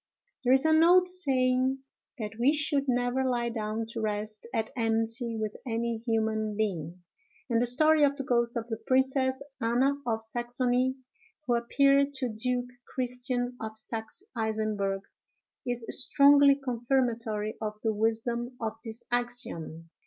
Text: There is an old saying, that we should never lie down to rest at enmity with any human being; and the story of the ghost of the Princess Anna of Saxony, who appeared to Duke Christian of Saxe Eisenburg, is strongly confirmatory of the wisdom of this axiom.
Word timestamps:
There 0.43 0.53
is 0.53 0.65
an 0.65 0.83
old 0.83 1.07
saying, 1.07 1.83
that 2.17 2.31
we 2.39 2.53
should 2.53 2.85
never 2.87 3.23
lie 3.23 3.49
down 3.49 3.85
to 3.89 4.01
rest 4.01 4.47
at 4.51 4.71
enmity 4.75 5.37
with 5.37 5.55
any 5.63 5.99
human 6.07 6.57
being; 6.57 7.03
and 7.51 7.61
the 7.61 7.67
story 7.67 8.03
of 8.03 8.15
the 8.15 8.23
ghost 8.23 8.57
of 8.57 8.65
the 8.65 8.77
Princess 8.77 9.43
Anna 9.61 9.93
of 10.07 10.23
Saxony, 10.23 10.95
who 11.45 11.53
appeared 11.53 12.13
to 12.13 12.29
Duke 12.29 12.71
Christian 12.87 13.55
of 13.61 13.77
Saxe 13.77 14.23
Eisenburg, 14.35 15.01
is 15.67 15.85
strongly 15.89 16.55
confirmatory 16.55 17.55
of 17.61 17.77
the 17.83 17.93
wisdom 17.93 18.57
of 18.59 18.77
this 18.83 19.03
axiom. 19.11 19.91